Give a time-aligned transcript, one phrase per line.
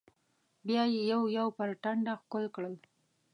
[0.67, 2.75] بيا يې يو يو پر ټنډه ښکل کړل.